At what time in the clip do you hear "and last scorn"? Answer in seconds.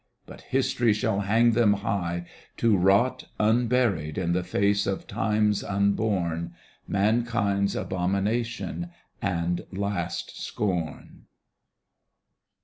9.21-11.25